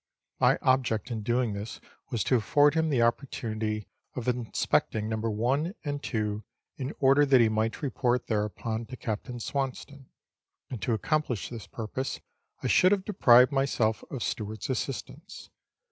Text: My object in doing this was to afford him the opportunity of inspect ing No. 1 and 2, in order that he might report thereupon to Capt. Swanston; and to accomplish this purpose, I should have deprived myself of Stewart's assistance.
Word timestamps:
My 0.39 0.57
object 0.63 1.11
in 1.11 1.21
doing 1.21 1.53
this 1.53 1.79
was 2.09 2.23
to 2.23 2.35
afford 2.37 2.73
him 2.73 2.89
the 2.89 3.03
opportunity 3.03 3.85
of 4.15 4.27
inspect 4.27 4.95
ing 4.95 5.07
No. 5.07 5.17
1 5.17 5.75
and 5.85 6.01
2, 6.01 6.43
in 6.77 6.91
order 6.97 7.23
that 7.23 7.39
he 7.39 7.49
might 7.49 7.83
report 7.83 8.25
thereupon 8.25 8.87
to 8.87 8.97
Capt. 8.97 9.29
Swanston; 9.39 10.07
and 10.71 10.81
to 10.81 10.93
accomplish 10.93 11.49
this 11.49 11.67
purpose, 11.67 12.19
I 12.63 12.67
should 12.67 12.91
have 12.91 13.05
deprived 13.05 13.51
myself 13.51 14.03
of 14.09 14.23
Stewart's 14.23 14.71
assistance. 14.71 15.51